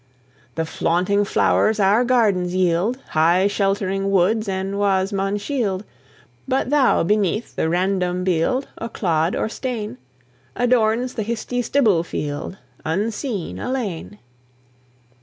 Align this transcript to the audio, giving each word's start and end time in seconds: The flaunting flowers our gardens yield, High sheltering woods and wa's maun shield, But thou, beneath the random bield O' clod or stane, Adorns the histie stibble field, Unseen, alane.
The 0.55 0.65
flaunting 0.65 1.23
flowers 1.25 1.79
our 1.79 2.03
gardens 2.03 2.55
yield, 2.55 2.97
High 3.09 3.45
sheltering 3.45 4.09
woods 4.09 4.49
and 4.49 4.79
wa's 4.79 5.13
maun 5.13 5.37
shield, 5.37 5.83
But 6.47 6.71
thou, 6.71 7.03
beneath 7.03 7.55
the 7.55 7.69
random 7.69 8.23
bield 8.23 8.67
O' 8.79 8.89
clod 8.89 9.35
or 9.35 9.47
stane, 9.47 9.99
Adorns 10.55 11.13
the 11.13 11.23
histie 11.23 11.61
stibble 11.63 12.03
field, 12.03 12.57
Unseen, 12.83 13.59
alane. 13.59 14.17